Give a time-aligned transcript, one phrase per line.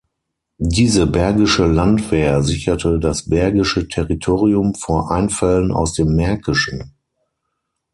[0.57, 6.95] Diese Bergische Landwehr sicherte das Bergische Territorium vor Einfällen aus dem Märkischen.